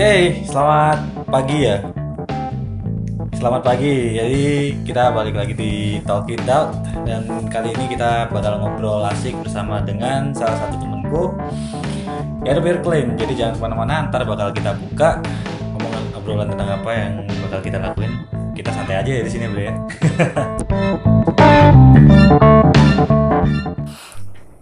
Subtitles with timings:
[0.00, 1.76] Oke, selamat pagi ya.
[3.36, 4.16] Selamat pagi.
[4.16, 6.72] Jadi kita balik lagi di Talk It Out
[7.04, 11.36] dan kali ini kita bakal ngobrol asik bersama dengan salah satu temenku
[12.48, 13.12] yaitu Bear Klein.
[13.12, 15.20] Jadi jangan ke mana-mana, ntar bakal kita buka
[15.76, 17.12] omongan obrolan tentang apa yang
[17.44, 18.24] bakal kita lakuin.
[18.56, 19.74] Kita santai aja ya di sini, Bro ya.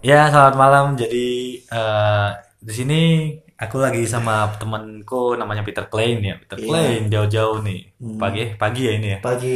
[0.19, 0.99] ya, selamat malam.
[0.99, 2.29] Jadi eh,
[2.59, 3.01] di sini
[3.59, 6.35] aku lagi sama temanku namanya Peter Klein ya.
[6.39, 6.67] Peter Iya.
[6.67, 7.79] Klein jauh-jauh nih.
[7.99, 8.15] Hmm.
[8.15, 9.19] Pagi pagi ya ini ya.
[9.19, 9.55] pagi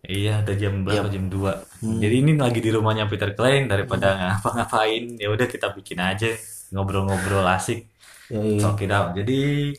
[0.00, 1.06] Iya, udah jam berapa?
[1.08, 1.12] Yap.
[1.12, 1.84] Jam 2.
[1.84, 1.98] Hmm.
[2.00, 6.32] Jadi ini lagi di rumahnya Peter Klein daripada ngapa-ngapain, ya udah kita bikin aja
[6.72, 7.84] ngobrol-ngobrol asik.
[8.32, 9.12] Talk it out.
[9.12, 9.74] Jadi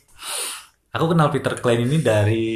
[0.94, 2.48] aku kenal Peter Klein ini dari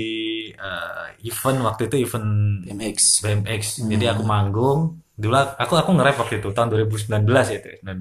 [0.55, 2.29] eh, event waktu itu event
[2.71, 3.63] BMX BMX.
[3.83, 3.91] Hmm.
[3.91, 5.03] Jadi aku manggung.
[5.17, 7.69] Dulu aku aku nge-rap waktu itu tahun 2019 ya itu.
[7.83, 7.99] 19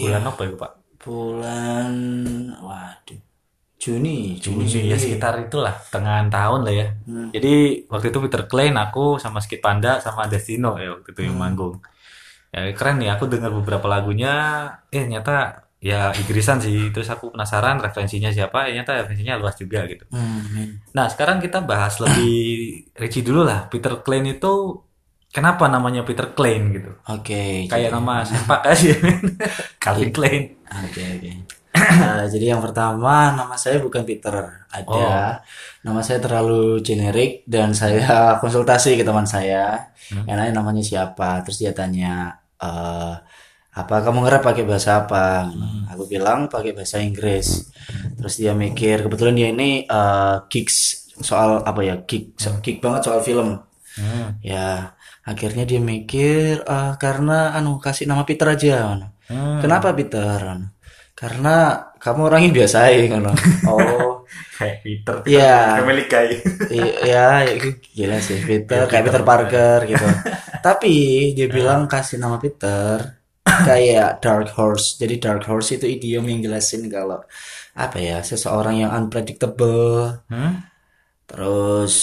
[0.00, 0.30] bulan Iya.
[0.32, 0.72] apa ya, Pak?
[1.04, 1.92] Bulan
[2.64, 3.20] waduh
[3.84, 6.86] Juni Juni ya sekitar itulah tengah tahun lah ya.
[7.04, 7.28] Hmm.
[7.36, 11.36] Jadi waktu itu Peter Klein, aku sama Skid Panda sama Destino ya waktu itu yang
[11.36, 11.42] Hmm.
[11.44, 11.74] manggung.
[12.54, 14.32] Ya keren nih, aku dengar beberapa lagunya,
[14.88, 16.88] eh ternyata ya Inggrisan sih.
[16.94, 20.08] Terus aku penasaran referensinya siapa, eh, ternyata referensinya luas juga gitu.
[20.16, 20.80] Hmm.
[20.96, 22.32] Nah sekarang kita bahas lebih
[22.96, 23.68] rinci dulu lah.
[23.68, 24.80] Peter Klein itu
[25.34, 26.94] kenapa namanya Peter Klein gitu?
[27.02, 28.94] oke Kayak jadi- nama sepak aja,
[29.76, 30.42] Calvin Klein.
[30.64, 31.32] oke oke.
[31.74, 34.30] Eh, jadi yang pertama nama saya bukan Peter.
[34.68, 35.32] Ada Oh.
[35.82, 37.98] nama saya terlalu generik dan saya
[38.40, 39.90] konsultasi ke teman saya.
[40.04, 40.22] Hmm.
[40.24, 41.42] enaknya namanya siapa?
[41.42, 43.14] Terus dia tanya eh
[43.74, 45.50] apa kamu nge-rap pakai bahasa apa?
[45.50, 45.90] Hmm.
[45.90, 47.74] aku bilang pakai bahasa Inggris.
[48.14, 51.98] Terus dia mikir kebetulan dia ini eh gigs soal apa ya?
[52.04, 53.58] Gig so- geek banget soal film
[53.94, 54.42] Hmm.
[54.42, 54.90] ya
[55.22, 59.06] akhirnya dia mikir eh, karena anu kasih nama Peter aja anu.
[59.24, 59.56] Hmm.
[59.56, 60.68] kenapa Peter Anu,
[61.16, 61.56] karena
[61.96, 63.32] kamu orangnya biasa ya ngono.
[63.70, 64.10] oh
[64.54, 65.78] Kayak Peter, Iya.
[65.80, 66.28] Family Guy.
[66.70, 70.06] i- ya itu gila sih Peter Ya, kayak Peter Peter Parker gitu
[70.66, 70.94] tapi
[71.32, 76.86] dia bilang kasih nama Peter kayak Dark Horse jadi Dark Horse itu idiom yang jelasin
[76.88, 77.20] kalau
[77.74, 80.60] apa ya seseorang yang unpredictable Hmm?
[81.24, 81.94] Terus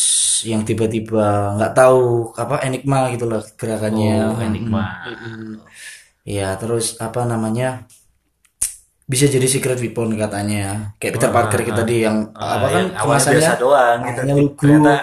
[0.44, 4.84] yang tiba-tiba nggak tahu apa enigma gitu loh gerakannya Oh, enigma.
[5.06, 5.62] Mm-mm.
[6.26, 7.86] ya terus apa namanya
[9.06, 12.86] bisa jadi secret weapon katanya kayak Peter Wah, Parker kita tadi yang Ah, apa kan
[12.96, 14.20] awalnya kemasannya biasa doang gitu.
[14.40, 14.56] lugu.
[14.64, 14.94] Ternyata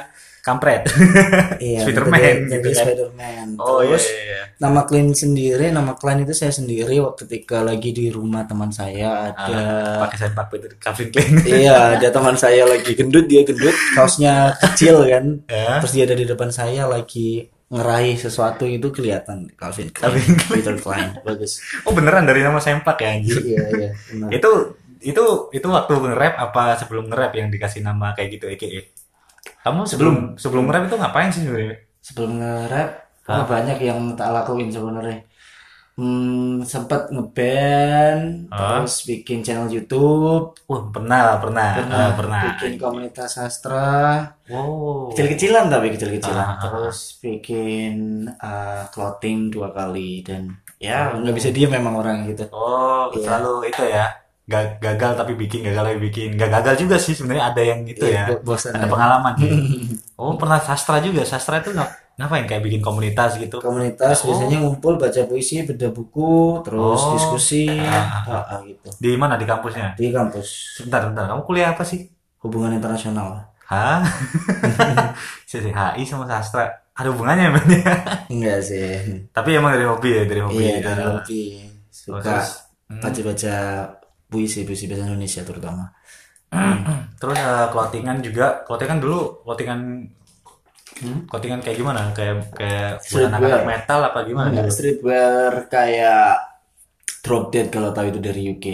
[0.48, 0.82] kampret.
[1.60, 2.80] iya Spiderman jadi- gitu jadi kan.
[2.82, 4.22] Spiderman Oh iya terus iya.
[4.24, 4.40] iya.
[4.56, 9.28] nama Klein sendiri nama Klein itu saya sendiri waktu ketika lagi di rumah teman saya
[9.28, 11.32] ada Ah, pakai sempak Peter Calvin Klein.
[11.44, 15.78] iya ada teman saya lagi gendut dia gendut kaosnya kecil kan Ya.
[15.78, 20.74] terus dia ada di depan saya lagi ngeraih sesuatu itu kelihatan Calvin Klein Calvin Peter
[20.74, 23.36] Klein bagus Oh beneran dari nama sempak ya anjir.
[23.42, 24.28] iya iya benar.
[24.30, 24.50] itu
[24.98, 28.97] itu itu waktu nge-rap apa sebelum nge-rap yang dikasih nama kayak gitu EKE?
[29.68, 31.76] Kamu sebelum sebelum nge-rap itu ngapain sih sebenarnya?
[32.00, 32.88] sebelum nge-rap
[33.28, 35.18] oh, banyak yang tak lakuin sebenarnya
[35.98, 38.80] hmm, sempat ngeband Hah?
[38.80, 42.40] terus bikin channel YouTube Wah, pernah, pernah, pernah Ah, pernah.
[42.56, 43.84] bikin komunitas sastra
[44.48, 45.12] Wow.
[45.12, 46.60] kecil-kecilan tapi kecil-kecilan Ah, ah, ah.
[46.64, 47.94] terus bikin
[48.40, 53.84] uh, clothing dua kali dan ya nggak bisa diem memang orang gitu Oh, selalu itu
[53.84, 54.06] ya.
[54.48, 56.28] Ga- gagal tapi bikin, gagal tapi bikin.
[56.34, 58.32] Gak gagal juga sih sebenarnya ada yang itu ya.
[58.32, 58.88] Bo- bosan Ada ya.
[58.88, 59.52] pengalaman ya.
[60.18, 61.22] Oh, pernah sastra juga.
[61.22, 63.60] Sastra itu ngap- ngapain kayak bikin komunitas gitu?
[63.60, 64.32] komunitas Oh.
[64.32, 67.14] biasanya ngumpul baca puisi beda buku terus Oh.
[67.14, 69.94] diskusi Ah, ah, ah, gitu Di mana di kampusnya?
[69.94, 71.28] di kampus Sebentar, sebentar.
[71.28, 72.10] Kamu kuliah apa sih?
[72.40, 74.00] hubungan internasional Hah?
[75.46, 76.66] HI sama sastra.
[76.94, 77.94] Ada hubungannya emang ya?
[78.26, 80.58] enggak sih Tapi emang dari hobi ya, dari hobi.
[80.58, 80.82] iya ya.
[80.82, 81.42] dari hobi
[81.86, 82.42] suka
[82.90, 82.98] hmm.
[82.98, 83.54] baca-baca
[84.28, 85.84] puisi puisi bahasa Indonesia terutama
[87.20, 89.80] Terus eh, clothingan juga, clothingan dulu, clothingan
[90.98, 91.30] Hmm?
[91.30, 92.10] clothingan kayak gimana?
[92.10, 94.48] Kayak kayak anak-anak metal apa gimana?
[94.50, 94.74] Enggak, dulu?
[94.74, 96.26] streetwear kayak
[97.22, 98.66] Drop Dead kalau tahu itu dari UK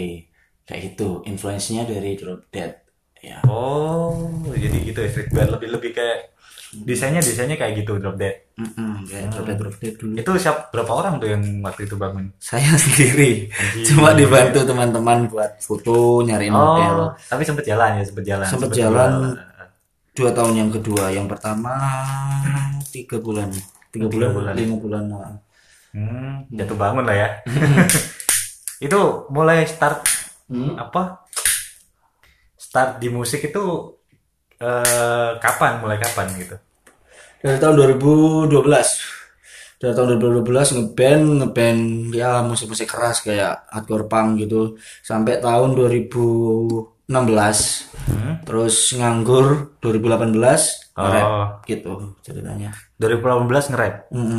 [0.65, 2.73] kayak gitu influence-nya dari Drop Dead
[3.21, 6.34] ya Oh, jadi gitu ya streetwear lebih lebih kayak
[6.83, 8.43] desainnya desainnya kayak gitu drop dead.
[8.55, 11.95] Mm-mm, kayak Drop Dead Drop Dead dulu Itu siap berapa orang tuh yang waktu itu
[11.95, 12.31] bangun?
[12.37, 13.51] saya sendiri
[13.83, 18.47] cuma dibantu teman-teman buat foto nyariin model Oh, tapi sempet jalan ya, sempet jalan.
[18.47, 19.11] Sempet sempet jalan.
[20.11, 21.75] dua tahun yang kedua yang pertama
[22.87, 23.51] tiga bulan
[23.91, 24.53] tiga Tiga bulan, bulan.
[24.55, 25.35] lima bulan nah.
[25.91, 27.29] Hmm, jatuh bangun lah ya.
[28.85, 28.99] itu
[29.29, 30.03] mulai start
[30.45, 30.77] Hmm?
[30.77, 31.25] apa?
[32.55, 33.63] Start di musik itu
[34.57, 35.81] eh, kapan?
[35.81, 36.55] Mulai kapan gitu?
[37.45, 38.49] Dari tahun 2012
[39.77, 44.73] dari tahun 2012 ngeband ngeband ya musik-musik keras kayak hardcore punk gitu
[45.05, 48.41] sampai tahun 2014 16 Hmm.
[48.41, 50.33] terus nganggur 2018
[50.93, 51.45] nge-rap Oh.
[51.65, 53.95] gitu ceritanya 2018 nge-rap.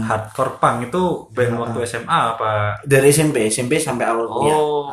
[0.06, 2.82] Hardcore punk itu band waktu SMA apa?
[2.82, 4.90] dari SMP SMP sampai awal Oh.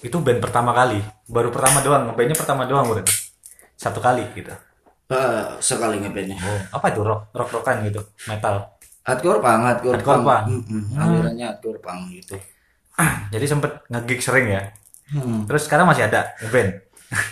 [0.00, 1.00] Itu band pertama kali.
[1.28, 3.12] Baru pertama doang, ngebandnya pertama doang berarti.
[3.76, 4.52] Satu kali gitu.
[5.10, 7.98] Eh, sekali ngebandnya Oh, apa itu rock rock rockan gitu,
[8.30, 8.78] metal.
[9.02, 10.44] hardcore punk hardcore, Hardcore punk.
[10.46, 12.36] Mm-mm, alirannya hardcore punk gitu
[13.34, 14.62] Jadi sempet nge-gig sering ya.
[15.10, 15.42] Hmm.
[15.50, 16.70] Terus sekarang masih ada ngeband.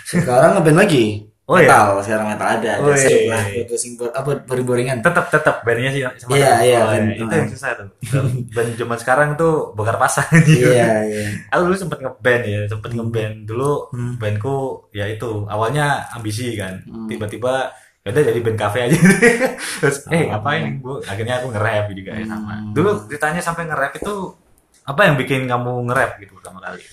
[0.02, 1.04] sekarang ngeband lagi
[1.48, 1.64] Oh, iya?
[1.64, 3.00] metal sekarang metal ada ada Wih.
[3.00, 7.08] seru lah pusing apa boring-boringan Tetap tetap bandnya sih sama Iya, iya, Oh, band.
[7.10, 7.88] itu yang susah tuh.
[8.52, 13.34] band zaman sekarang tuh bakar pasang iya iya Aku dulu sempet ngeband ya, sempet ngeband
[13.44, 13.88] dulu
[14.20, 14.56] bandku
[14.90, 18.98] ya itu awalnya ambisi kan, tiba-tiba ya udah jadi band cafe aja.
[19.80, 21.00] Terus eh ngapain bu?
[21.02, 22.60] Akhirnya aku nge-rap juga ya sama.
[22.72, 24.14] Dulu ditanya sampai nge-rap itu
[24.84, 26.84] apa yang bikin kamu nge-rap gitu pertama kali?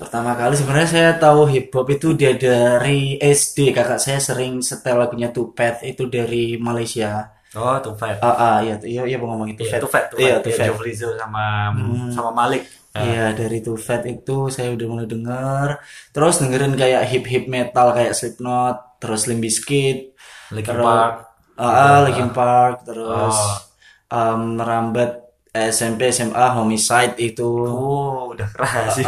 [0.00, 3.76] Pertama kali sebenarnya saya tahu hip hop itu dia dari SD.
[3.76, 7.28] Kakak saya sering setel lagunya Tupac itu dari Malaysia.
[7.52, 8.16] Oh, tuh Fat.
[8.22, 10.38] Ah, ah iya iya iya ngomong itu Iya, tuh Iya.
[10.40, 11.74] Iya, Jovlizo sama
[12.14, 12.62] sama Malik.
[12.90, 15.68] Iya dari Tupac itu saya udah mulai denger.
[16.16, 20.16] Terus dengerin kayak hip hip metal kayak Slipknot, terus Limp Bizkit,
[20.54, 21.14] Linkin Park.
[21.60, 23.56] ah, ah, Linkin Park, terus Oh.
[24.10, 27.46] um, merambat SMP SMA Homicide itu.
[27.66, 29.06] Oh, udah keras sih.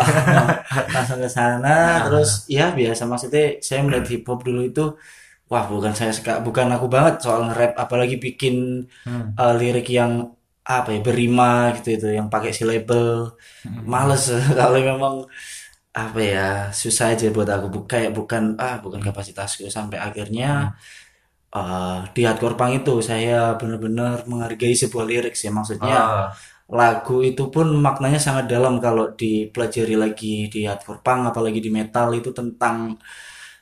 [0.95, 1.75] langsung ke sana
[2.07, 4.85] terus ya biasa maksudnya saya melihat hip hop dulu itu
[5.53, 8.89] wah bukan saya suka bukan aku banget soal nge-rap apalagi bikin
[9.37, 13.35] uh, lirik yang apa ya berima gitu itu yang pakai si label
[13.83, 15.15] males kalau memang
[15.93, 17.85] apa ya susah aja buat aku.
[17.85, 20.73] Kayak bukan ah bukan kapasitasku sampai akhirnya
[21.53, 26.27] uh, di hardcore punk itu saya benar-benar menghargai sebuah lirik sih maksudnya Ah.
[26.73, 32.09] lagu itu pun maknanya sangat dalam kalau dipelajari lagi di hardcore punk apalagi di metal
[32.13, 32.97] itu tentang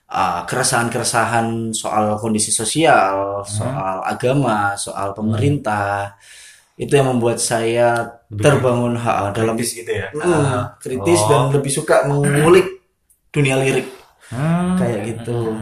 [0.06, 6.14] uh, keresahan-keresahan soal kondisi sosial, soal agama, soal pemerintah.
[6.74, 10.08] Itu yang membuat saya terbangun ha, dalam Kritis gitu ya.
[10.16, 11.28] Hmm, kritis Oh.
[11.28, 12.66] dan lebih suka mengulik
[13.28, 13.84] dunia lirik
[14.30, 14.78] Hmm.
[14.78, 15.60] kayak gitu.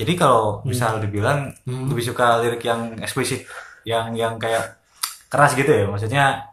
[0.00, 3.44] Jadi kalau misal dibilang lebih suka lirik yang eksplisit,
[3.84, 4.80] yang yang kayak
[5.28, 6.48] keras gitu ya, maksudnya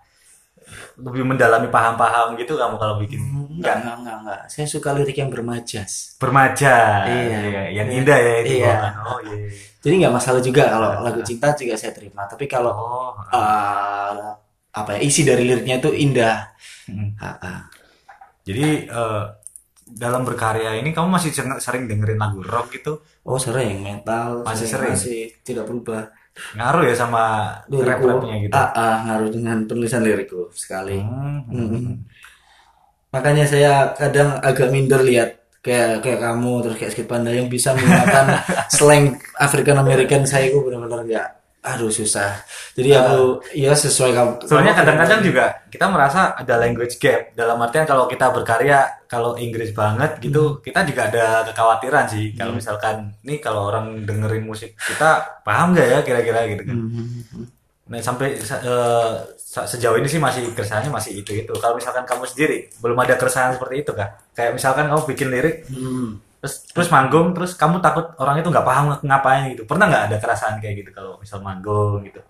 [1.00, 3.22] lebih mendalami paham-paham gitu kamu kalau bikin
[3.58, 4.42] Enggak, enggak, enggak, enggak.
[4.52, 6.20] Saya suka lirik yang bermajas.
[6.20, 7.40] bermaja, Iya.
[7.48, 8.54] Iya, yang indah ya itu.
[8.62, 8.76] Iya.
[9.02, 9.38] Oh iya.
[9.80, 12.28] Jadi nggak masalah juga kalau lagu cinta juga saya terima.
[12.28, 13.16] Tapi kalau Oh.
[13.32, 14.36] uh,
[14.76, 16.52] apa ya isi dari liriknya itu indah.
[16.86, 17.16] Hmm.
[17.18, 17.60] Ah, ah.
[18.46, 19.24] Jadi eh,
[19.88, 24.68] dalam berkarya ini kamu masih sering sering dengerin lagu rock gitu, Oh sering metal Masih
[24.68, 24.94] sering?
[24.96, 26.08] masih tidak berubah.
[26.54, 28.54] ngaruh ya sama rap-rapnya gitu.
[28.54, 31.02] Ah, ah, ngaruh dengan penulisan lirikku sekali.
[31.02, 31.42] Hmm.
[31.50, 31.98] Mm-mm.
[33.10, 35.30] Makanya saya kadang agak minder lihat
[35.66, 38.26] kayak kayak kamu terus kayak Skip Panda yang bisa menggunakan
[38.76, 41.28] slang African American saya itu benar-benar nggak
[41.68, 42.32] aduh susah.
[42.72, 43.20] Jadi aku
[43.52, 44.32] ya sesuai kamu.
[44.44, 49.72] Soalnya kadang-kadang juga kita merasa ada language gap dalam artian kalau kita berkarya kalau Inggris
[49.72, 55.42] banget gitu kita juga ada kekhawatiran sih kalau misalkan nih kalau orang dengerin musik kita
[55.42, 56.78] paham nggak ya kira-kira gitu kan.
[57.88, 61.54] Nah sampai sa- eh, sa- sejauh ini sih masih keresahannya masih itu itu.
[61.56, 64.12] Kalau misalkan kamu sendiri belum ada keresahan seperti itu kah?
[64.36, 66.20] Kayak misalkan kamu bikin lirik Hmm.
[66.48, 69.68] Terus terus manggung terus kamu takut orang itu nggak paham ngapain gitu.
[69.68, 72.24] Pernah nggak ada keresahan kayak gitu kalau misal manggung gitu?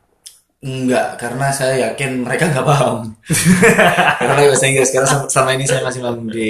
[0.57, 3.13] Enggak, karena saya yakin mereka nggak paham.
[4.25, 4.89] karena bahasa Inggris.
[4.89, 6.50] Karena selama- selama ini saya masih manggung di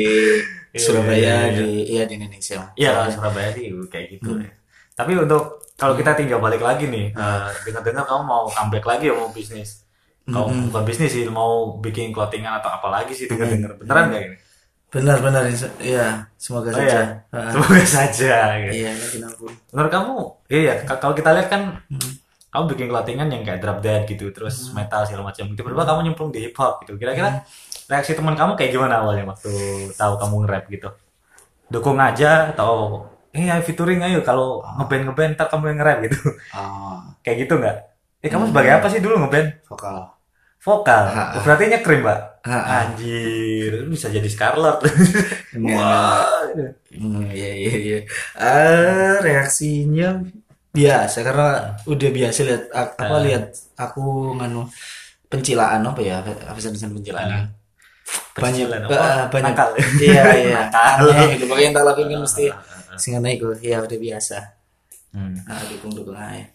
[0.77, 2.71] Surabaya, di iya di Indonesia.
[2.79, 4.51] Iya kalau Surabaya sih kayak gitu ya.
[4.95, 9.13] Tapi untuk kalau kita tinggal balik lagi nih, eh, dengar-dengar kamu mau comeback lagi ya
[9.13, 9.83] mau bisnis.
[10.27, 14.35] Kalau bukan bisnis sih, mau bikin clothingan atau apa lagi sih dengar-dengar beneran nggak ini?
[14.87, 15.43] Benar-benar.
[16.39, 16.87] Semoga Oh saja.
[16.87, 17.03] iya,
[17.35, 18.33] Ah, semoga saja.
[18.63, 18.73] gitu.
[18.73, 19.45] Iya, yakin aku.
[19.75, 20.13] Menurut kamu,
[20.47, 21.61] iya kalau kita lihat kan,
[22.47, 25.51] kamu bikin clothingan yang kayak drop dead gitu, terus metal segala macam.
[25.51, 26.95] Tiba-tiba kamu nyemplung di hip hop gitu.
[26.95, 27.43] Kira-kira
[27.87, 29.51] reaksi teman kamu kayak gimana awalnya waktu
[29.93, 30.89] tahu kamu nge-rap gitu?
[31.67, 33.03] Dukung aja atau
[33.35, 36.19] eh ayo featuring ayo kalau ngeband ngeband ntar kamu yang nge-rap gitu.
[36.55, 37.77] Ah, kayak gitu nggak?
[38.23, 39.67] Eh kamu sebagai apa sih dulu ngeband?
[39.67, 40.15] vokal.
[40.67, 41.03] Vokal.
[41.07, 42.19] Ha, Oh, berarti nyekrim, Mbak.
[42.43, 44.83] Ha, Anjir, bisa jadi Scarlet.
[45.65, 46.27] Wah.
[46.91, 47.99] Hmm, iya iya iya.
[48.33, 50.19] Ah, reaksinya
[50.69, 51.47] biasa karena
[51.83, 53.19] udah biasa lihat apa Ah.
[53.19, 53.45] lihat
[53.75, 54.03] aku
[54.35, 54.67] nganu
[55.25, 56.19] pencilaan apa ya
[56.49, 57.49] pesan-pesan pencilaan
[58.31, 58.95] Pencilan banyak apa?
[58.95, 59.69] ah, banyak Nakal.
[60.05, 60.97] iya iya Nakal.
[61.31, 62.97] gitu pokoknya yang tak lakuin kan mesti Ah, ah, ah.
[62.97, 64.37] singan iku ya udah biasa
[65.07, 65.33] Hmm.
[65.43, 66.45] ah dukung dukung aja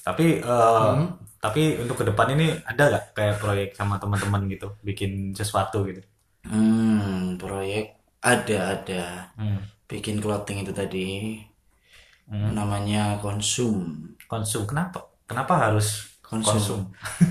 [0.00, 0.94] Tapi eh,
[1.44, 6.02] tapi untuk ke depan ini ada nggak kayak proyek sama teman-teman gitu, bikin sesuatu gitu?
[6.44, 7.84] hmm proyek
[8.32, 9.02] ada ada
[9.38, 9.60] Hmm.
[9.90, 10.98] bikin clothing itu tadi
[12.30, 12.54] Hmm.
[12.54, 13.74] namanya konsum
[14.30, 15.02] Konsum kenapa?
[15.26, 16.54] Kenapa harus Konsum.
[16.54, 16.80] konsum?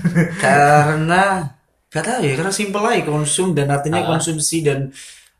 [0.44, 1.48] karena
[1.88, 4.92] gak tahu ya karena simpel aja konsum dan artinya konsumsi dan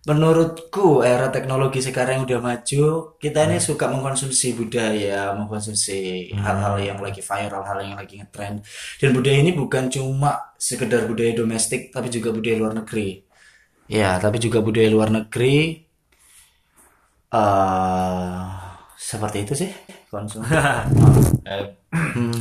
[0.09, 2.85] menurutku era teknologi sekarang yang udah maju
[3.21, 8.65] kita ini suka mengkonsumsi budaya mengkonsumsi hal-hal yang lagi viral hal yang lagi ngetrend
[8.97, 13.21] dan budaya ini bukan cuma sekedar budaya domestik tapi juga budaya luar negeri
[13.91, 15.85] ya tapi juga budaya luar negeri
[17.31, 18.43] eh
[19.01, 19.71] seperti itu sih
[20.11, 20.43] konsum
[21.51, 21.65] Eh,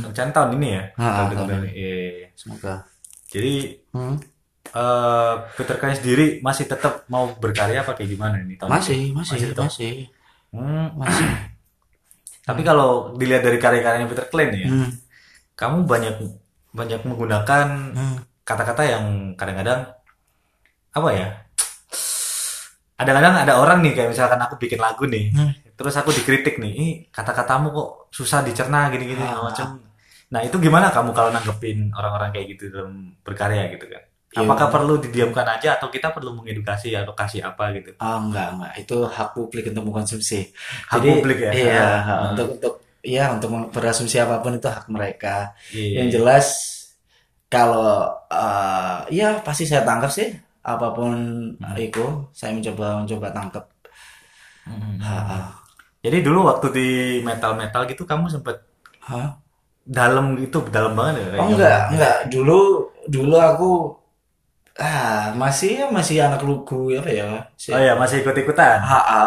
[0.06, 0.82] rencana tahun ini ya?
[1.00, 1.70] Ah, Tahun tahun ini.
[1.74, 2.26] Iya.
[2.38, 2.74] semoga
[3.32, 3.54] Jadi
[3.90, 4.14] Hmm.
[4.62, 8.76] Eh Peter Kaya sendiri masih tetap mau berkarya apa kayak gimana nih tahun ini?
[8.76, 9.66] masih masih tetap?
[9.66, 9.94] masih
[10.50, 10.94] Hmm.
[10.94, 11.26] masih
[12.48, 14.90] Tapi kalau dilihat dari karya-karyanya Peter Klein ya, Hmm.
[15.54, 16.14] kamu banyak
[16.70, 18.18] banyak menggunakan Hmm.
[18.42, 19.86] kata-kata yang kadang-kadang
[20.90, 21.28] apa ya?
[22.94, 25.52] Kadang-kadang ada orang nih kayak misalkan aku bikin lagu nih, Hmm.
[25.72, 29.40] terus aku dikritik nih, ih kata-katamu kok susah dicerna gini-gini Ah.
[29.40, 29.80] macam.
[30.28, 34.02] Nah itu gimana kamu kalau nanggepin orang-orang kayak gitu dalam berkarya gitu kan?
[34.30, 37.90] Ya, Apakah perlu didiamkan aja atau kita perlu mengedukasi atau kasih apa gitu?
[37.98, 40.54] Oh enggak enggak itu hak publik untuk mengkonsumsi.
[40.86, 41.50] Hak publik ya?
[41.50, 42.18] Iya Ah.
[42.30, 45.50] untuk untuk ya untuk berasumsi apa pun itu hak mereka.
[45.74, 46.06] Iya.
[46.06, 46.46] Yang jelas
[47.50, 50.30] kalau eh, ya pasti saya tangkap sih
[50.62, 51.10] apa pun
[51.58, 51.74] Hmm.
[51.74, 53.64] itu saya mencoba mencoba tangkap.
[55.02, 55.50] Ha,
[56.00, 56.88] Jadi dulu waktu di
[57.20, 58.62] metal-metal gitu kamu sempet
[59.04, 59.34] ha.
[59.82, 61.26] dalam gitu dalam banget ya?
[61.36, 62.60] Oh enggak enggak dulu
[63.04, 63.70] dulu aku
[64.82, 67.24] ah masih masih anak lugu apa ya?
[67.62, 68.76] Si- Oh ya masih ikut-ikutan.
[68.90, 69.24] Ha, ah,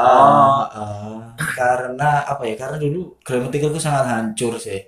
[0.77, 1.13] Oh.
[1.57, 2.53] karena apa ya?
[2.61, 4.79] Karena dulu gramaticalku sangat hancur sih.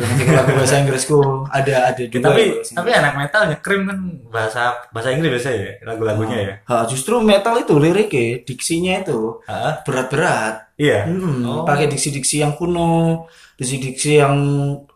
[0.00, 2.22] Gramatical lagu bahasa Inggrisku ada ada dua.
[2.22, 6.54] tapi ya, tapi anak metal nyekrim kan bahasa bahasa Inggris biasa ya lagu-lagunya ya.
[6.64, 9.44] Ha, justru metal itu liriknya, diksinya itu
[9.84, 10.72] berat-berat.
[10.74, 11.04] Iya.
[11.04, 11.62] Hmm, Oh.
[11.62, 14.32] pakai diksi-diksi yang kuno, diksi-diksi yang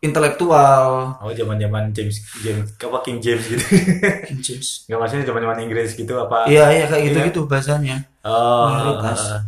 [0.00, 1.12] intelektual.
[1.18, 3.64] Oh zaman-zaman James James apa King James gitu.
[4.24, 4.86] King James.
[4.86, 6.48] Enggak maksudnya zaman-zaman Inggris gitu apa?
[6.48, 8.08] Iya, iya kayak gitu-gitu bahasanya.
[8.24, 9.44] Oh, Mayoritas.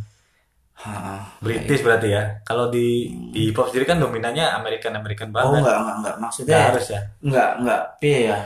[0.76, 2.22] Uh, Ha, British berarti ya.
[2.44, 5.60] Kalau di di hip hop sendiri kan dominannya American American Oh banget.
[5.64, 6.14] enggak, enggak, enggak.
[6.20, 7.00] Maksudnya Nggak harus ya.
[7.24, 7.80] enggak, enggak.
[8.02, 8.36] Iya ya.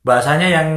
[0.00, 0.68] Bahasanya yang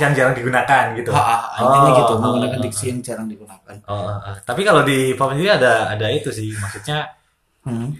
[0.00, 1.12] yang jarang digunakan gitu.
[1.12, 3.74] Ha, ha, intinya Oh, gitu, oh, menggunakan oh, diksi yang jarang digunakan.
[3.84, 4.36] Oh, oh, oh.
[4.40, 6.48] tapi kalau di hip hop sendiri ada ada itu sih.
[6.56, 7.12] Maksudnya
[7.60, 7.92] Hmm.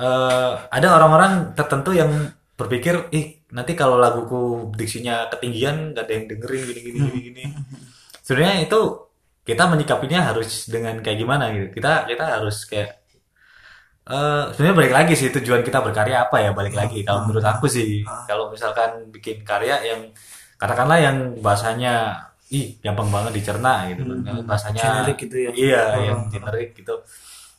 [0.00, 2.08] eh, ada orang-orang tertentu yang
[2.56, 7.42] berpikir, ih nanti kalau laguku diksinya ketinggian gak ada yang dengerin gini gini gini gini.
[8.24, 8.80] Sebenarnya itu
[9.44, 11.76] kita menyikapinya harus dengan kayak gimana gitu.
[11.76, 12.90] Kita kita harus kayak
[14.04, 17.64] eh sebenarnya balik lagi sih tujuan kita berkarya apa ya balik lagi kalau menurut aku
[17.68, 18.04] sih.
[18.28, 20.12] Kalau misalkan bikin karya yang
[20.60, 22.20] katakanlah yang bahasanya
[22.52, 24.04] ih gampang banget dicerna gitu.
[24.04, 25.50] Kan bahasanya Generik gitu ya.
[25.56, 25.82] iya
[26.12, 27.00] yang generik gitu.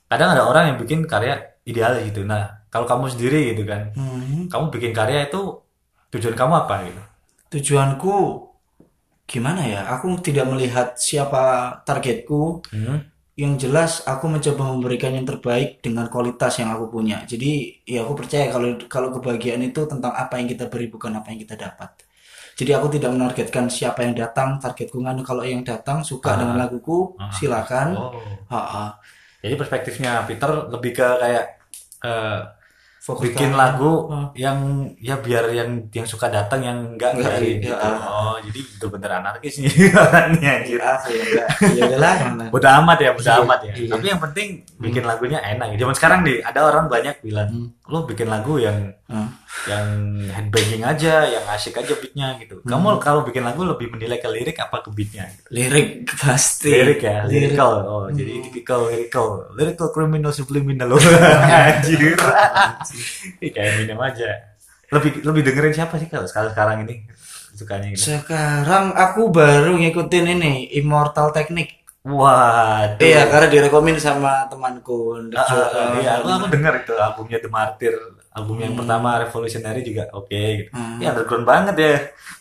[0.06, 1.34] Kadang ada orang yang bikin karya
[1.66, 2.22] ideal gitu.
[2.22, 4.46] Nah kalau kamu sendiri gitu kan Hmm.
[4.46, 5.42] kamu bikin karya itu
[6.14, 7.02] tujuan kamu apa gitu?
[7.58, 8.14] Tujuanku
[9.26, 9.82] gimana ya?
[9.98, 12.62] Aku tidak melihat siapa targetku.
[12.72, 13.10] Hmm.
[13.36, 17.28] Yang jelas aku mencoba memberikan yang terbaik dengan kualitas yang aku punya.
[17.28, 21.36] Jadi ya aku percaya kalau kalau kebahagiaan itu tentang apa yang kita beri bukan apa
[21.36, 22.00] yang kita dapat.
[22.56, 24.56] Jadi aku tidak menargetkan siapa yang datang.
[24.64, 27.88] Targetku kan kalau yang datang suka dengan laguku, silakan.
[28.00, 28.16] oh
[28.48, 28.86] Ha, ha.
[29.44, 31.46] jadi perspektifnya Peter lebih ke kayak
[32.08, 32.40] eh,
[33.06, 34.34] Fokus bikin ke- lagu Ah.
[34.34, 34.58] yang
[34.98, 37.74] ya biar yang yang suka datang yang enggak Nggak, enggak iya, gitu.
[37.78, 37.98] ah.
[38.02, 39.70] Oh, jadi bener-bener anarkis nih
[40.02, 40.80] orangnya anjir.
[40.82, 41.46] Ya.
[41.70, 42.16] Ya udahlah.
[42.82, 43.74] amat ya, bodo Iya, amat ya.
[43.78, 43.90] iya.
[43.94, 44.48] Tapi yang penting
[44.82, 45.78] bikin lagunya enak.
[45.78, 47.70] Zaman sekarang nih ada orang banyak bilang, Hmm.
[47.86, 49.30] "Lu bikin lagu yang Hmm.
[49.66, 49.86] yang
[50.26, 52.68] headbanging aja, yang asik aja beatnya gitu." Hmm.
[52.68, 55.30] Kamu kalau bikin lagu lebih menilai ke lirik apa ke beatnya?
[55.30, 55.48] Gitu?
[55.54, 55.88] Lirik
[56.18, 56.74] pasti.
[56.74, 57.54] Lirik ya, Lirik.
[57.54, 57.72] lyrical.
[57.84, 59.28] Oh, jadi typical lyrical.
[59.54, 60.90] Lyrical criminal subliminal.
[61.70, 62.18] Anjir.
[63.40, 64.30] Ih, kayak minum aja.
[64.90, 67.06] Lebih lebih dengerin siapa sih kalau sekarang sekarang ini
[67.56, 68.18] sukanya gitu?
[68.18, 71.85] Sekarang aku baru ngikutin ini Immortal Technique.
[72.06, 73.02] Waduh.
[73.02, 75.18] Iya, karena direkomend sama temanku.
[75.34, 77.98] Ah, ah, iya, aku, aku denger itu albumnya The Martyr,
[78.30, 80.70] album yang pertama Revolutionary juga oke gitu.
[80.70, 81.02] Hmm.
[81.02, 81.96] Ya underground banget ya.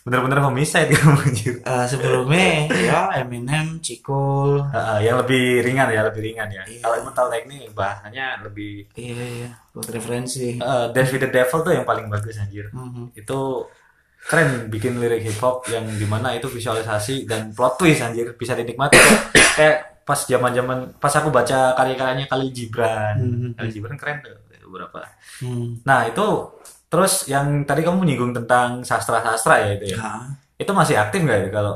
[0.05, 1.55] Bener-bener homicide kamu anjir.
[1.65, 4.61] Eh, sebelumnya ya Eminem, Cikul.
[4.69, 6.61] Ah, ah, yang lebih ringan ya, lebih ringan ya.
[6.85, 10.61] Kalau Metal Technique bahasanya lebih Iya, iya, buat referensi.
[10.61, 12.69] Eh, Dance with the Devil tuh yang paling bagus anjir.
[12.69, 13.17] Mhm.
[13.17, 13.65] Itu
[14.25, 18.53] keren bikin lirik hip hop yang di mana itu visualisasi dan plot twist anjir bisa
[18.53, 19.21] dinikmati kayak,
[19.57, 23.49] kayak pas zaman zaman pas aku baca karya-karyanya Khalil Gibran Mhm.
[23.53, 24.33] Khalil Gibran keren tuh
[24.65, 25.05] beberapa
[25.35, 25.77] Hmm.
[25.81, 26.25] nah itu
[26.85, 31.37] terus yang tadi kamu menyinggung tentang sastra-sastra ya itu ya Ah, Itu masih aktif nggak
[31.37, 31.75] ya kalau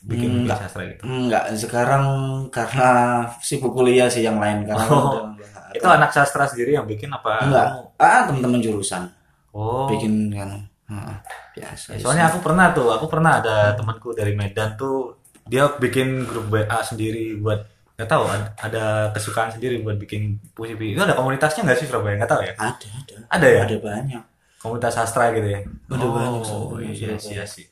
[0.00, 0.58] bikin Enggak.
[0.60, 1.02] sastra gitu?
[1.04, 2.04] Enggak, sekarang
[2.48, 2.90] karena
[3.38, 5.30] sibuk kuliah sih yang lain karena Oh.
[5.70, 7.44] Itu anak sastra sendiri yang bikin apa?
[7.44, 7.68] Enggak.
[7.96, 9.06] Ah, teman-teman jurusan
[9.50, 9.86] Oh.
[9.86, 10.66] bikin kan.
[10.88, 11.86] Biasa.
[11.94, 16.48] Ya, soalnya aku pernah tuh, aku pernah ada temanku dari Medan tuh dia bikin grup
[16.48, 17.64] WA sendiri buat
[17.98, 22.14] nggak tahu ad- ada kesukaan sendiri buat bikin puisi itu ada komunitasnya nggak sih Surabaya
[22.20, 23.14] nggak tahu ya ada, ada.
[23.26, 24.22] ada ya Ada banyak.
[24.62, 27.66] komunitas sastra gitu ya Ada banyak, oh iya iya sih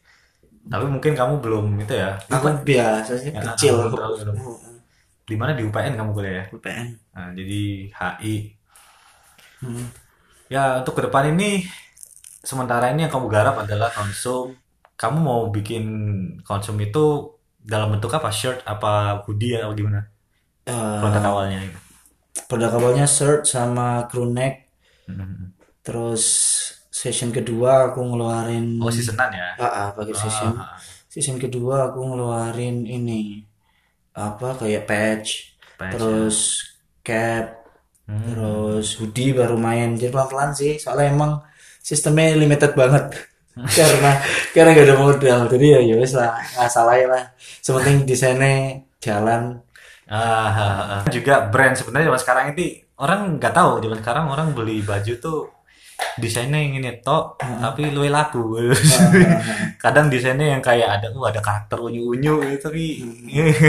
[0.66, 3.86] tapi mungkin kamu belum itu ya Aku biasa sih, Ya, kecil.
[3.86, 4.36] terlalu belum.
[5.22, 6.86] di mana di UPN kamu kuliah ya UPN.
[7.14, 7.60] nah, jadi
[7.92, 8.34] HI
[9.62, 9.86] Hmm.
[10.48, 11.64] ya untuk ke depan ini
[12.46, 14.54] sementara ini yang kamu garap adalah konsum
[14.96, 15.84] kamu mau bikin
[16.46, 20.06] konsum itu dalam bentuk apa shirt apa hoodie atau gimana
[20.66, 21.78] Eh, produk awalnya itu
[22.50, 24.66] produk awalnya shirt sama crew neck.
[25.06, 25.54] Hmm.
[25.86, 26.24] Terus
[26.90, 30.54] session kedua aku ngeluarin oh seasonan ya Ah, ah, pakai session.
[30.58, 30.74] Ah,
[31.06, 33.40] Season kedua aku ngeluarin ini
[34.12, 35.28] apa kayak patch,
[35.80, 36.36] patch, terus
[37.00, 37.46] cap,
[38.06, 38.22] Hmm.
[38.22, 39.98] terus hoodie baru main.
[39.98, 41.32] Jadi pelan-pelan sih, soalnya emang
[41.86, 43.14] sistemnya limited banget.
[43.78, 44.10] karena
[44.50, 45.40] karena gak ada modal.
[45.46, 47.24] Jadi ya ya wes lah, nggak salah ya lah.
[47.62, 49.62] Sementing desainnya jalan.
[50.06, 51.02] Ah, ah, ah.
[51.10, 55.56] juga brand sebenarnya zaman sekarang ini orang nggak tahu zaman sekarang orang beli baju tuh
[56.16, 58.56] desainnya yang ini tok tapi luwe laku
[59.82, 63.04] kadang desainnya yang kayak ada uh ada karakter unyu unyu gitu tapi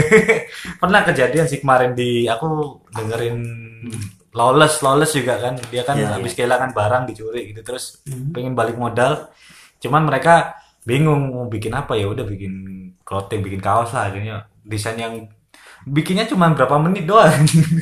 [0.80, 3.40] pernah kejadian sih kemarin di aku dengerin
[4.32, 8.76] lawless lawless juga kan dia kan Iya, habis kehilangan barang dicuri gitu terus pengen balik
[8.76, 9.32] modal
[9.78, 12.52] cuman mereka bingung mau bikin apa ya udah bikin
[13.02, 15.14] clothing bikin kaos lah akhirnya desain yang
[15.84, 17.32] bikinnya cuma berapa menit doang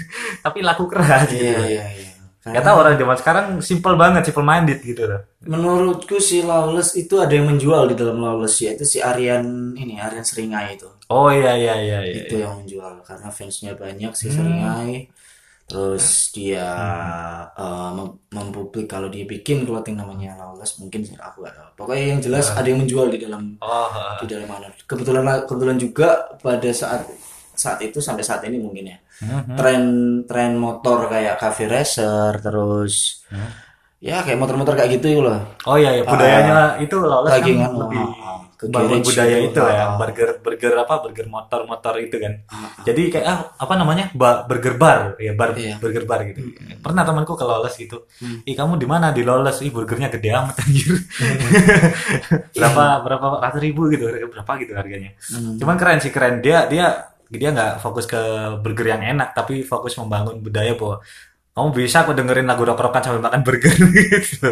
[0.45, 2.11] tapi laku keras gitu Iya iya iya.
[2.47, 7.19] Gak tau orang zaman sekarang simple banget simple minded gitu loh Menurutku si Lawless itu
[7.19, 8.71] ada yang menjual di dalam Lawless ya.
[8.71, 10.87] Itu si Aryan ini Aryan Seringai itu.
[11.07, 12.23] oh iya iya iya, iya.
[12.23, 15.11] itu yang menjual karena fansnya banyak sih Seringai
[15.67, 16.63] terus dia
[17.59, 21.69] eh, mem- mempublik kalau dia bikin clothing namanya Lawless mungkin aku gak tahu.
[21.85, 24.71] Pokoknya yang jelas ada yang menjual di dalam oh ah, di dalam mana.
[24.87, 27.03] Kebetulan kebetulan juga pada saat
[27.57, 28.99] saat itu sampai saat ini mungkin ya.
[29.17, 29.57] Mhm.
[29.57, 29.83] tren
[30.29, 33.25] tren motor kayak cafe racer terus
[33.97, 35.41] ya kayak motor-motor kayak gitu loh.
[35.65, 36.05] Oh iya iya.
[36.05, 39.85] Budayanya itu lawless kan lebih ah, ke bangun budaya gitu, itu ah, ya.
[39.85, 39.89] Ah.
[40.01, 40.95] burger burger apa?
[41.05, 42.33] Burger motor motor itu kan.
[42.89, 44.09] Jadi kayak ah, apa namanya?
[44.17, 45.21] Ba burger bar.
[45.21, 45.77] Ya bar Iya.
[45.77, 46.41] burger bar gitu.
[46.81, 48.09] Pernah temanku ke lawless gitu.
[48.49, 49.13] Ih kamu di mana?
[49.13, 50.97] Di lawless ih burgernya gede amat anjir.
[52.57, 54.09] Berapa berapa ratus ribu gitu.
[54.09, 55.13] Berapa gitu harganya.
[55.61, 56.41] Cuman keren sih keren.
[56.41, 58.21] Dia dia dia nggak fokus ke
[58.63, 61.03] burger yang enak tapi fokus membangun budaya bahwa
[61.57, 64.51] kamu bisa kok dengerin lagu rock-rockan sambil makan burger gitu.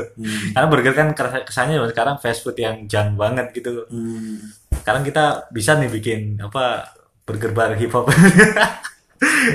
[0.51, 3.85] Karena burger kan kesannya sekarang fast food yang junk banget gitu.
[3.87, 4.41] Hmm.
[4.75, 6.89] sekarang kita bisa nih bikin apa
[7.23, 8.05] burger bar hip hop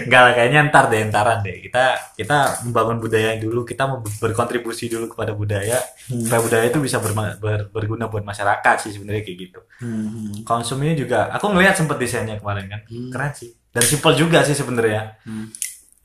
[0.01, 1.57] Enggak lah kayaknya ntar deh entaran deh.
[1.59, 5.77] Kita kita membangun budaya dulu kita mau berkontribusi dulu kepada budaya.
[6.05, 9.59] Supaya budaya itu bisa berma- ber- berguna buat masyarakat sih sebenarnya kayak gitu.
[9.79, 10.41] Hmm.
[10.41, 12.81] konsum ini juga aku ngelihat sempet desainnya kemarin kan.
[12.87, 13.49] Keren sih.
[13.69, 15.21] Dan simple juga sih sebenarnya.
[15.21, 15.49] Hmm.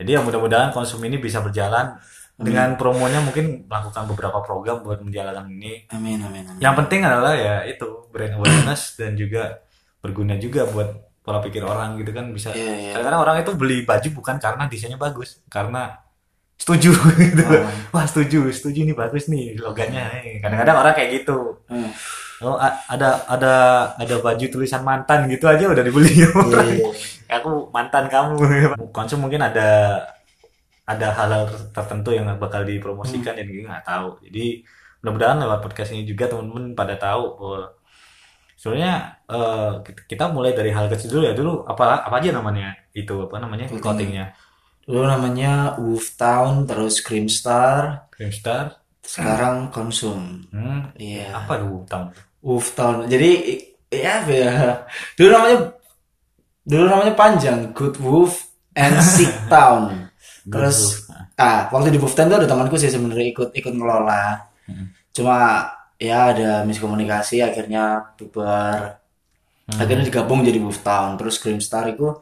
[0.00, 1.98] Jadi ya mudah-mudahan konsum ini bisa berjalan.
[2.34, 5.86] Dengan promonya mungkin melakukan beberapa program buat menjalankan ini.
[5.94, 6.58] Amin amin amin.
[6.58, 9.62] Yang penting adalah ya itu brand awareness dan juga
[10.02, 12.50] berguna juga buat pola pikir orang gitu kan bisa.
[12.50, 12.90] Iya, iya.
[12.90, 15.94] kadang-kadang orang itu beli baju bukan karena desainnya bagus karena
[16.58, 16.90] setuju
[17.22, 17.46] gitu.
[17.46, 17.70] Oh.
[17.94, 21.62] wah setuju setuju nih bagus nih logannya Eh, kadang-kadang orang kayak gitu.
[21.70, 21.94] Hmm.
[22.44, 23.52] Oh ada ada
[23.96, 26.12] ada baju tulisan mantan gitu aja udah dibeli.
[26.12, 26.28] Iya.
[27.40, 28.34] aku mantan kamu.
[28.96, 30.00] Konsum mungkin ada
[30.84, 34.20] ada hal-hal tertentu yang bakal dipromosikan dan kita nggak tahu.
[34.22, 34.60] Jadi
[35.00, 37.60] mudah-mudahan lewat podcast ini juga teman-teman pada tahu bahwa
[38.54, 38.94] sebenarnya
[39.26, 39.70] eh,
[40.06, 41.32] kita- mulai dari hal kecil dulu ya.
[41.32, 43.80] Dulu apa apa aja namanya itu apa namanya Clothing.
[43.82, 44.26] clothingnya?
[44.84, 50.44] Dulu namanya Wolf Town, terus Cream Star, Creamstar sekarang Konsum.
[50.48, 51.32] hmm, Iya.
[51.32, 52.12] apa dulu tahun
[52.44, 53.08] Wolf Town.
[53.08, 53.56] Jadi
[53.88, 54.84] ya ya?
[55.16, 55.58] Dulu namanya
[56.64, 60.12] dulu namanya panjang Good Wolf and Sick Town.
[60.44, 61.08] Terus
[61.40, 64.44] ah waktu di Wolf Town tuh ada temanku sih sebenarnya ikut ikut ngelola.
[65.16, 65.64] Cuma
[65.96, 69.00] ya ada miskomunikasi akhirnya bubar.
[69.64, 71.16] Akhirnya digabung jadi Wolf Town.
[71.16, 72.12] Terus Cream Star itu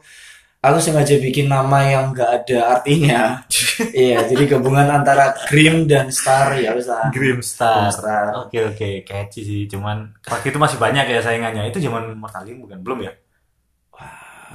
[0.63, 3.43] aku sengaja bikin nama yang nggak ada artinya.
[3.91, 7.11] iya, jadi gabungan antara Cream dan Star ya wis lah.
[7.11, 7.91] Grimstar.
[7.91, 8.47] Grimstar.
[8.47, 9.61] Oke oke, catchy sih.
[9.67, 11.67] Cuman waktu itu masih banyak ya saingannya.
[11.67, 12.79] Itu zaman Mortalim bukan?
[12.79, 13.11] Belum ya?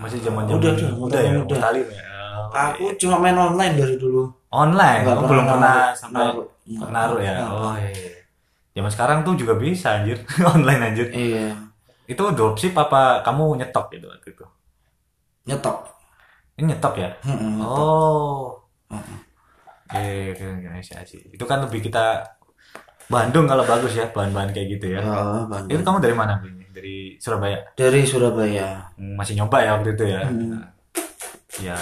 [0.00, 1.56] Masih zaman zaman Udah, udah, udah ya, udah.
[1.60, 2.02] Mortalim ya.
[2.48, 4.32] Aku cuma main online dari dulu.
[4.48, 5.04] online.
[5.04, 6.48] Oh, belum pernah sampai naruh.
[6.88, 7.44] naruh ya.
[7.52, 7.92] Oh iya.
[7.92, 8.12] iya.
[8.72, 10.24] Zaman sekarang tuh juga bisa anjir
[10.56, 11.06] online anjir.
[11.12, 11.68] Iya.
[12.08, 14.46] itu dropship apa kamu nyetok gitu waktu itu?
[15.44, 15.97] Nyetok.
[16.58, 17.10] Ini nyetok ya?
[17.22, 17.62] Mm-mm.
[17.62, 18.58] Oh.
[18.90, 21.14] Oke, oke, oke.
[21.32, 22.26] Itu kan lebih kita
[23.08, 25.00] Bandung kalau bagus ya bahan-bahan kayak gitu ya.
[25.00, 25.70] Oh, Bandung.
[25.72, 26.66] Itu kamu dari mana belinya?
[26.74, 27.58] Dari Surabaya?
[27.72, 28.90] Dari Surabaya.
[28.98, 30.22] Hmm, Masih nyoba ya waktu itu ya?
[31.62, 31.78] Ya.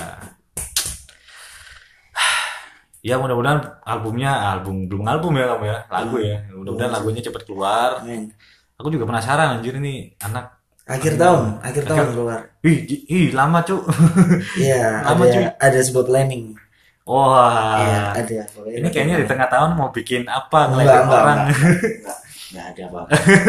[3.06, 8.02] Ya mudah-mudahan albumnya album belum album ya kamu ya lagu ya mudah-mudahan lagunya cepat keluar
[8.02, 8.34] Amin.
[8.74, 10.55] aku juga penasaran anjir ini anak
[10.86, 12.40] Akhir tahun, akhir tahun keluar.
[12.62, 13.82] ih, ih, lama cu
[14.62, 15.44] Iya, Lama, ada cuy.
[15.58, 16.54] ada sebuah planning.
[17.02, 18.40] wah Iya, ada.
[18.70, 23.00] ini kayaknya di tengah tahun mau bikin apa enggak, orang enggak, enggak, ada apa.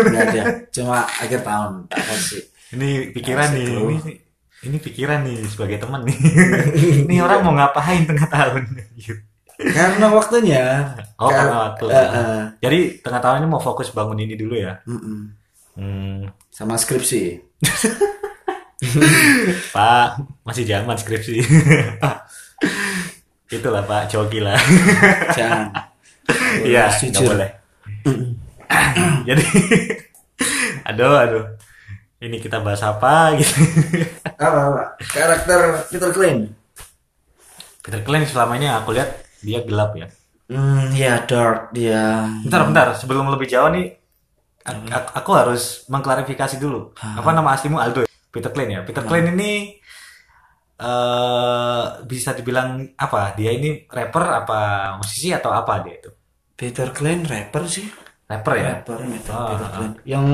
[0.01, 0.41] Enggak ada.
[0.75, 2.41] Cuma akhir tahun tak kasih.
[2.67, 4.13] ini pikiran nih ini,
[4.63, 6.17] ini pikiran nih sebagai teman nih
[7.05, 8.61] ini orang mau ngapain tengah tahun
[8.93, 9.13] Gitu.
[9.57, 10.63] Karena waktunya.
[11.15, 12.41] oh Kar- karena waktu Eh, eh.
[12.59, 15.33] jadi tengah tahun ini mau fokus bangun ini dulu ya Mm-mm.
[15.77, 17.45] Hmm, Sama skripsi.
[19.73, 21.41] Pak masih zaman skripsi
[23.49, 24.59] itulah Pak Coki lah
[25.33, 25.71] Jangan.
[26.67, 27.49] Iya, nggak boleh.
[29.31, 29.45] Jadi,
[30.83, 31.45] aduh, aduh.
[32.19, 33.55] Ini kita bahas apa gitu.
[34.35, 34.83] Apa, apa?
[35.07, 36.51] Karakter Peter Klein.
[37.79, 40.11] Peter Klein selama ini aku lihat dia gelap ya.
[40.51, 42.27] Hmm, ya dark dia.
[42.43, 42.87] Bentar, bentar.
[42.99, 43.95] Sebelum lebih jauh nih,
[44.67, 46.91] a- a- aku harus mengklarifikasi dulu.
[46.93, 48.03] Apa nama aslimu Aldo?
[48.03, 48.09] ya?
[48.27, 48.81] Peter Klein ya.
[48.83, 49.79] Peter Klein ini
[50.77, 53.33] eh bisa dibilang apa?
[53.33, 54.59] Dia ini rapper apa
[55.01, 56.11] musisi atau apa dia itu?
[56.53, 57.87] Peter Klein rapper sih.
[58.27, 58.65] Rapper ya?
[58.77, 59.71] Rapper Peter, Ah, Peter ah.
[59.73, 59.91] Klein.
[60.03, 60.25] Yang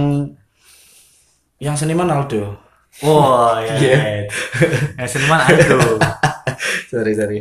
[1.61, 2.59] yang seniman Aldo.
[3.01, 3.73] Oh, ya.
[3.81, 4.27] Iya.
[4.99, 5.07] yeah.
[5.07, 5.79] seniman Aldo.
[6.91, 7.39] sorry, sorry.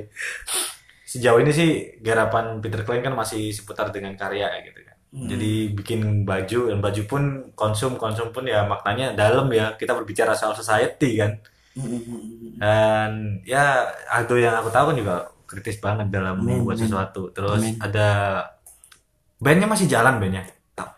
[1.05, 4.92] sejauh ini sih garapan Peter Klein kan masih seputar dengan karya ya gitu kan.
[5.13, 7.23] Jadi bikin baju dan baju pun
[7.53, 11.37] konsum konsum pun ya maknanya dalam ya kita berbicara soal society kan.
[12.57, 17.29] Dan ya Aldo yang aku tahu kan juga kritis banget dalam membuat sesuatu.
[17.29, 18.09] Terus ada
[19.37, 20.49] bandnya masih jalan bandnya.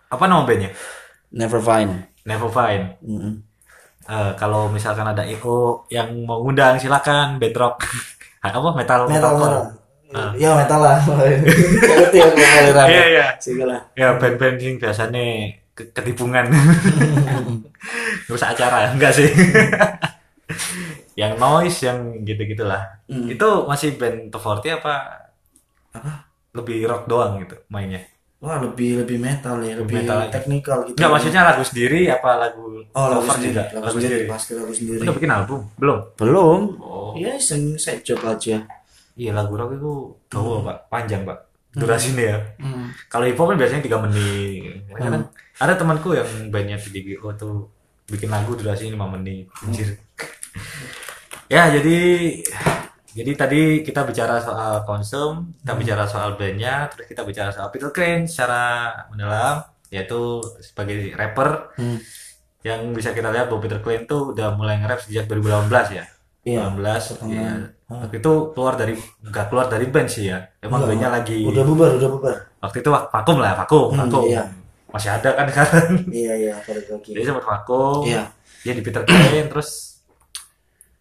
[0.07, 0.71] Apa nama bandnya?
[1.35, 2.23] Never Fine.
[2.23, 3.03] Never Fine.
[3.03, 3.35] Mm-mm.
[4.05, 7.83] Eh, kalau misalkan ada Eko yang mau ngundang silakan band rock.
[8.45, 9.49] apa metal Metal metalcore.
[9.49, 9.84] metal.
[10.35, 10.99] Ya metal lah.
[11.05, 12.87] Ngerti aku aliran.
[12.87, 13.27] Iya iya.
[13.37, 13.77] Segala.
[13.95, 15.25] Ya band-band yang biasanya
[15.71, 16.47] ke- ketipungan.
[18.31, 19.29] Rusak acara enggak sih?
[21.21, 23.03] yang noise yang gitu-gitulah.
[23.07, 23.27] Hmm.
[23.27, 24.95] Itu masih band 40 apa?
[25.93, 26.13] Apa?
[26.55, 28.03] Lebih rock doang gitu mainnya.
[28.39, 30.29] Wah, lebih lebih metal ya, lebih metal.
[30.29, 31.01] teknikal gitu.
[31.01, 33.65] Enggak maksudnya lagu sendiri apa lagu Oh, lagu sendiri, juga?
[33.73, 35.01] lagu sendiri, pasti lagu sendiri.
[35.01, 35.61] Udah bikin album?
[35.81, 35.99] Belum.
[36.15, 36.61] Belum.
[36.79, 37.13] Oh.
[37.17, 38.61] Ya, iseng saya coba aja.
[39.15, 39.93] Iya lagu rock itu
[40.27, 41.39] tahu pak, panjang pak.
[41.71, 42.39] Durasinya ya.
[42.59, 42.91] Hmm.
[43.11, 44.87] Kalau hip hop kan biasanya 3 menit.
[44.91, 45.23] Mereka kan
[45.59, 47.71] ada temanku yang bandnya VDGO tuh
[48.07, 49.47] bikin lagu durasinya 5 menit.
[49.63, 49.89] Anjir.
[51.47, 51.99] ya, jadi
[53.15, 57.95] jadi tadi kita bicara soal konsum, kita bicara soal bandnya, terus kita bicara soal Peter
[57.95, 61.99] Klein secara mendalam, yaitu sebagai rapper Hmm.
[62.67, 66.05] yang bisa kita lihat bahwa Peter Klein tuh udah mulai nge-rap sejak 2018 ya.
[66.43, 67.51] Iya, 2018 ya.
[67.85, 70.41] Waktu itu keluar dari nggak keluar dari band sih ya.
[70.59, 72.37] Emang bandnya lagi Udah bubar, udah bubar.
[72.59, 74.43] waktu itu vakum lah vakum Hmm, vakum iya.
[74.89, 76.55] masih ada kan sekarang Iya, iya,
[77.03, 78.25] jadi sempat vakum Iya.
[78.63, 80.01] dia di Peter Klein terus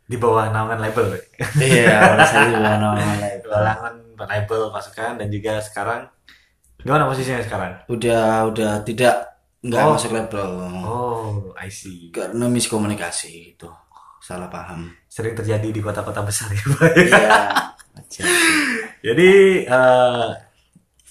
[0.04, 1.16] di bawah naungan label
[1.56, 3.40] Iya, saya lain.
[3.40, 6.04] di bawah naungan label pasukan dan juga sekarang
[6.76, 9.16] gimana posisinya sekarang Udah, udah tidak
[9.62, 9.96] nggak Oh.
[9.96, 10.50] masuk label.
[10.84, 11.24] oh
[11.56, 13.72] I see Karena miskomunikasi itu.
[14.24, 14.88] Salah paham.
[15.12, 16.92] sering terjadi di kota-kota besar ya Pak?
[16.96, 17.20] Iya.
[17.94, 18.24] aja.
[19.06, 19.32] jadi
[19.70, 20.28] eh,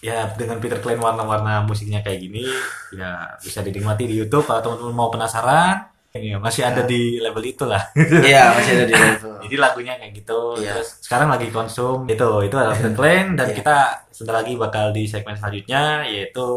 [0.03, 2.43] ya dengan Peter Klein warna-warna musiknya kayak gini
[2.91, 5.79] ya bisa dinikmati di YouTube kalau teman-teman mau penasaran
[6.11, 7.81] ya, masih ada di level itu lah
[8.31, 9.35] Iya, masih ada di level.
[9.47, 10.59] Jadi lagunya kayak gitu.
[10.59, 10.77] Iya.
[10.77, 15.07] Terus sekarang lagi konsum itu itu adalah Peter Klein dan kita sebentar lagi bakal di
[15.07, 16.49] segmen selanjutnya yaitu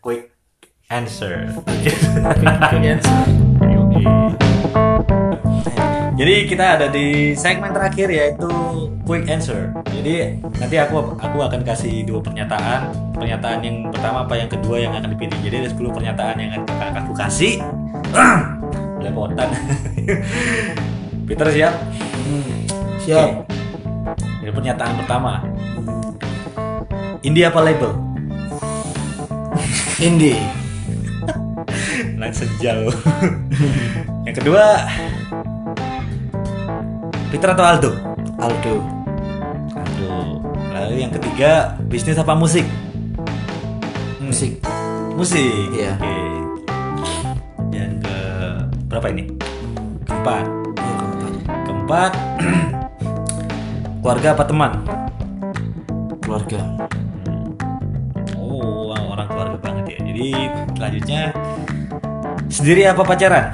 [0.00, 0.32] quick
[0.88, 1.52] answer.
[6.16, 8.48] Jadi kita ada di segmen terakhir yaitu
[9.04, 9.68] quick answer.
[9.92, 13.12] Jadi nanti aku aku akan kasih dua pernyataan.
[13.12, 15.36] Pernyataan yang pertama apa yang kedua yang akan dipilih.
[15.44, 17.60] Jadi ada 10 pernyataan yang akan aku kasih.
[18.96, 19.48] Belepotan.
[21.28, 21.74] Peter siap?
[23.04, 23.30] Siap.
[24.40, 25.44] Jadi pernyataan pertama.
[27.20, 27.92] Indie apa label?
[30.00, 30.40] Indie.
[32.16, 32.92] Langsung jauh.
[34.26, 34.80] yang kedua,
[37.36, 37.90] Peter atau Aldo?
[38.40, 38.74] Aldo.
[39.76, 40.40] Aldo.
[40.72, 42.64] Lalu yang ketiga, bisnis apa musik?
[44.24, 44.56] Musik.
[45.12, 45.52] Musik.
[45.68, 46.00] Iya.
[46.00, 46.16] Oke.
[47.68, 49.22] Yang keberapa ini
[50.08, 51.32] keempat Iya, keempat.
[51.68, 52.12] keempat
[54.00, 54.72] keluarga apa teman
[56.24, 56.60] Keluarga.
[58.34, 60.26] oh wah, orang keluarga banget ya jadi
[60.72, 61.22] selanjutnya
[62.48, 63.44] sendiri apa pacaran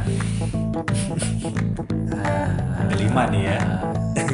[3.12, 3.58] kelima nih ya.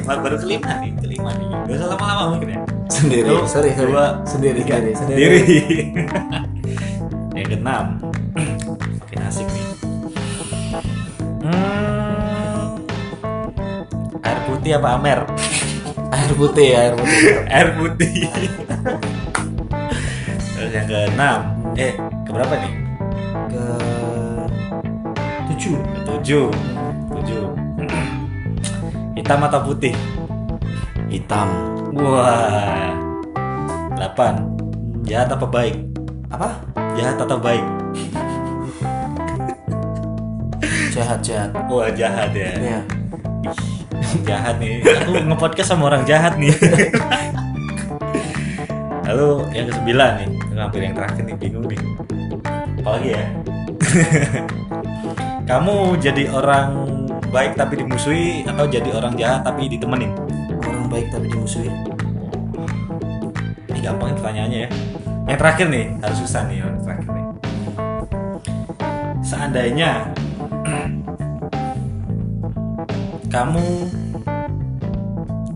[0.06, 1.48] Baru kelima nih kelima nih.
[1.66, 2.60] Gak usah lama-lama mungkin ya.
[2.86, 3.26] Sendiri.
[3.26, 3.90] Satu, sorry, sorry.
[3.90, 4.74] dua, sendiri, tiga.
[4.78, 5.40] sendiri, sendiri.
[7.42, 7.86] Yang keenam.
[9.02, 9.66] Makin asik nih.
[11.42, 12.78] Hmm,
[14.22, 15.20] air putih apa amer?
[16.14, 17.34] Air putih, air putih.
[17.58, 18.30] air putih.
[20.54, 21.40] Terus yang keenam.
[21.74, 21.92] Eh
[22.24, 22.72] keberapa nih?
[23.50, 23.64] Ke
[25.50, 25.74] tujuh.
[25.82, 26.87] ketujuh tujuh
[29.18, 29.94] hitam atau putih?
[31.10, 31.50] Hitam.
[31.98, 32.94] wah.
[33.98, 34.46] Delapan.
[35.02, 35.74] Jahat apa baik?
[36.30, 36.62] Apa?
[36.94, 37.64] jahat atau baik?
[40.94, 41.50] Jahat, jahat.
[41.66, 42.50] wah jahat ya.
[42.54, 42.80] Iya.
[44.22, 44.86] jahat nih.
[44.86, 46.54] Aku ngepodcast sama orang jahat nih.
[49.08, 50.28] Lalu yang ke sembilan nih
[50.58, 51.80] hampir yang terakhir nih bingung nih.
[52.82, 53.24] Apalagi ya?
[55.48, 56.97] Kamu jadi orang
[57.28, 60.12] baik tapi dimusuhi atau jadi orang jahat tapi ditemenin?
[60.64, 61.72] Orang baik tapi dimusuhin.
[63.68, 64.70] ini gampang pertanyaannya ya.
[65.28, 67.26] Yang terakhir nih harus susah nih yang terakhir nih.
[69.20, 69.90] Seandainya
[73.34, 73.66] kamu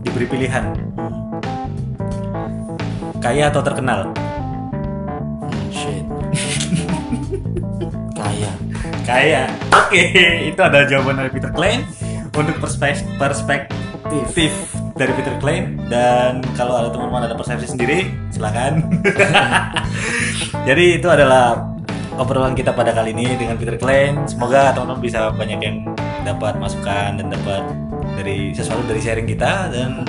[0.05, 0.65] diberi pilihan
[3.17, 4.13] kaya atau terkenal
[9.13, 10.03] kaya oke
[10.49, 11.85] itu adalah jawaban dari Peter Klein.
[12.33, 14.49] Untuk perspek- perspektif
[14.97, 18.81] dari Peter Klein dan kalau ada teman-teman ada persepsi sendiri silakan.
[20.67, 21.77] Jadi itu adalah
[22.17, 24.25] obrolan kita pada kali ini dengan Peter Klein.
[24.25, 25.77] Semoga teman-teman bisa banyak yang
[26.25, 27.61] dapat masukan dan dapat
[28.17, 30.01] dari sesuatu dari sharing kita dan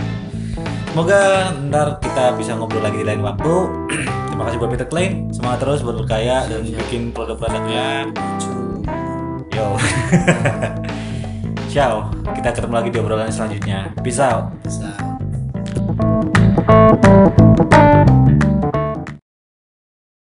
[0.93, 3.55] semoga ntar kita bisa ngobrol lagi di lain waktu.
[4.33, 5.29] Terima kasih buat Peter Klein.
[5.29, 8.09] Semangat terus buat berkaya dan bikin produk-produknya
[9.65, 9.81] Yo.
[11.73, 12.13] Ciao.
[12.37, 13.89] Kita ketemu lagi di obrolan selanjutnya.
[14.05, 14.53] Peace out.
[14.61, 14.93] Bisa.